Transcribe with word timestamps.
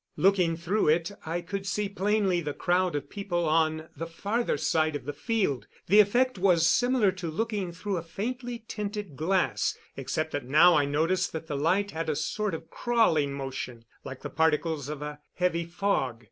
Looking 0.17 0.57
through 0.57 0.87
it, 0.89 1.11
I 1.27 1.41
could 1.41 1.67
see 1.67 1.87
plainly 1.87 2.41
the 2.41 2.55
crowd 2.55 2.95
of 2.95 3.07
people 3.07 3.47
on 3.47 3.87
the 3.95 4.07
farther 4.07 4.57
side 4.57 4.95
of 4.95 5.05
the 5.05 5.13
field. 5.13 5.67
The 5.85 5.99
effect 5.99 6.39
was 6.39 6.65
similar 6.65 7.11
to 7.11 7.29
looking 7.29 7.71
through 7.71 7.97
a 7.97 8.01
faintly 8.01 8.65
tinted 8.67 9.15
glass, 9.15 9.77
except 9.95 10.31
that 10.31 10.47
now 10.47 10.73
I 10.73 10.85
noticed 10.85 11.33
that 11.33 11.45
the 11.45 11.55
light 11.55 11.91
had 11.91 12.09
a 12.09 12.15
sort 12.15 12.55
of 12.55 12.71
crawling 12.71 13.33
motion, 13.33 13.85
like 14.03 14.23
the 14.23 14.31
particles 14.31 14.89
of 14.89 15.03
a 15.03 15.19
heavy 15.35 15.65
fog. 15.65 16.19